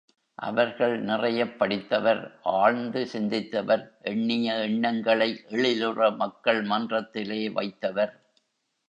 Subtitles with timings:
[0.35, 2.39] அவர்கள் நிறையப் படித்தவர்
[2.41, 8.13] ஆழ்ந்து சிந்தித்தவர் எண்ணிய எண்ணங்களை எழிலுற மக்கள் மன்றத்திலே வைத்தவர்.